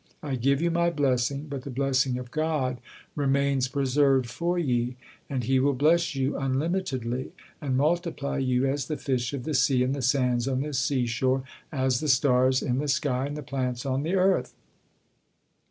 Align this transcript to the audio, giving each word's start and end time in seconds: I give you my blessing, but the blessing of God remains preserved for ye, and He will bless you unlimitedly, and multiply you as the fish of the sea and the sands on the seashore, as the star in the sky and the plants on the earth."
I 0.23 0.33
give 0.35 0.63
you 0.63 0.71
my 0.71 0.89
blessing, 0.89 1.45
but 1.47 1.61
the 1.61 1.69
blessing 1.69 2.17
of 2.17 2.31
God 2.31 2.79
remains 3.15 3.67
preserved 3.67 4.25
for 4.27 4.57
ye, 4.57 4.95
and 5.29 5.43
He 5.43 5.59
will 5.59 5.75
bless 5.75 6.15
you 6.15 6.39
unlimitedly, 6.39 7.33
and 7.61 7.77
multiply 7.77 8.39
you 8.39 8.65
as 8.65 8.87
the 8.87 8.97
fish 8.97 9.31
of 9.31 9.43
the 9.43 9.53
sea 9.53 9.83
and 9.83 9.93
the 9.93 10.01
sands 10.01 10.47
on 10.47 10.61
the 10.61 10.73
seashore, 10.73 11.43
as 11.71 11.99
the 11.99 12.07
star 12.09 12.49
in 12.63 12.79
the 12.79 12.87
sky 12.87 13.27
and 13.27 13.37
the 13.37 13.43
plants 13.43 13.85
on 13.85 14.01
the 14.01 14.15
earth." 14.15 14.55